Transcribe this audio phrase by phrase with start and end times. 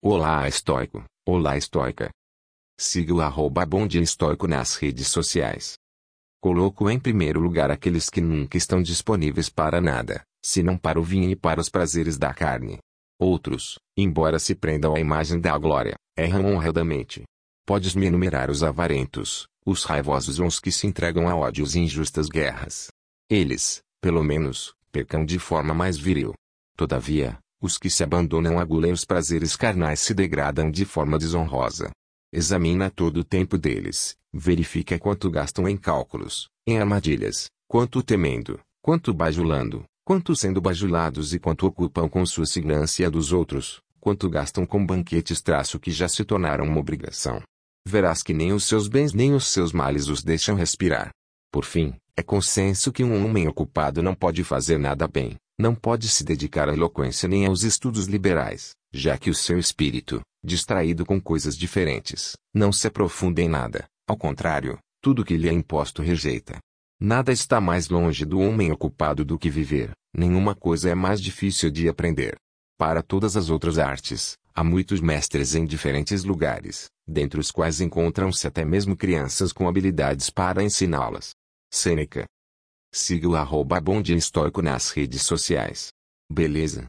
[0.00, 2.08] Olá estoico, olá estoica.
[2.78, 5.74] Siga o arroba bonde estoico nas redes sociais.
[6.40, 11.28] Coloco em primeiro lugar aqueles que nunca estão disponíveis para nada, senão para o vinho
[11.28, 12.78] e para os prazeres da carne.
[13.18, 17.24] Outros, embora se prendam à imagem da glória, erram honradamente.
[17.66, 22.28] Podes-me enumerar os avarentos, os raivosos ou os que se entregam a ódios e injustas
[22.28, 22.86] guerras.
[23.28, 26.34] Eles, pelo menos, pecam de forma mais viril.
[26.76, 31.18] Todavia, os que se abandonam a gula e os prazeres carnais se degradam de forma
[31.18, 31.90] desonrosa.
[32.32, 39.12] Examina todo o tempo deles, verifica quanto gastam em cálculos, em armadilhas, quanto temendo, quanto
[39.14, 44.84] bajulando, quanto sendo bajulados e quanto ocupam com sua signancia dos outros, quanto gastam com
[44.84, 47.42] banquetes traço que já se tornaram uma obrigação.
[47.86, 51.10] Verás que nem os seus bens nem os seus males os deixam respirar.
[51.50, 56.08] Por fim, é consenso que um homem ocupado não pode fazer nada bem, não pode
[56.08, 61.20] se dedicar à eloquência nem aos estudos liberais, já que o seu espírito, distraído com
[61.20, 66.58] coisas diferentes, não se aprofunda em nada, ao contrário, tudo que lhe é imposto rejeita.
[67.00, 71.70] Nada está mais longe do homem ocupado do que viver, nenhuma coisa é mais difícil
[71.70, 72.36] de aprender.
[72.78, 78.46] Para todas as outras artes, há muitos mestres em diferentes lugares, dentre os quais encontram-se
[78.46, 81.30] até mesmo crianças com habilidades para ensiná-las.
[81.72, 82.24] Sêneca
[82.92, 85.88] Siga o arroba Bonde Estoico nas redes sociais.
[86.30, 86.86] Beleza?